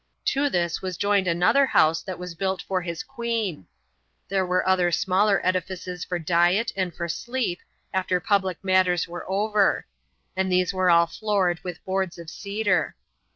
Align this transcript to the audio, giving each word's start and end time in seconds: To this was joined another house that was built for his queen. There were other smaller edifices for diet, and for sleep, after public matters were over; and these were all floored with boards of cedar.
To 0.33 0.49
this 0.49 0.81
was 0.81 0.97
joined 0.97 1.27
another 1.27 1.67
house 1.67 2.01
that 2.01 2.17
was 2.17 2.33
built 2.33 2.63
for 2.63 2.81
his 2.81 3.03
queen. 3.03 3.67
There 4.29 4.47
were 4.47 4.67
other 4.67 4.91
smaller 4.91 5.39
edifices 5.45 6.03
for 6.03 6.17
diet, 6.17 6.71
and 6.75 6.91
for 6.91 7.07
sleep, 7.07 7.59
after 7.93 8.19
public 8.19 8.63
matters 8.63 9.07
were 9.07 9.29
over; 9.29 9.85
and 10.35 10.51
these 10.51 10.73
were 10.73 10.89
all 10.89 11.05
floored 11.05 11.59
with 11.63 11.85
boards 11.85 12.17
of 12.17 12.31
cedar. 12.31 12.95